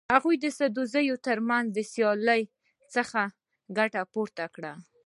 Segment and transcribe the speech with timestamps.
[0.13, 2.41] هغوی د سدوزیو تر منځ د سیالۍ
[2.95, 3.21] څخه
[3.77, 4.73] ګټه پورته کړه.